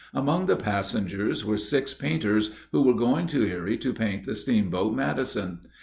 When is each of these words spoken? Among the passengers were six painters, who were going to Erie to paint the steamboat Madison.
Among 0.15 0.47
the 0.47 0.55
passengers 0.55 1.45
were 1.45 1.59
six 1.59 1.93
painters, 1.93 2.49
who 2.71 2.81
were 2.81 2.95
going 2.95 3.27
to 3.27 3.45
Erie 3.45 3.77
to 3.77 3.93
paint 3.93 4.25
the 4.25 4.33
steamboat 4.33 4.95
Madison. 4.95 5.59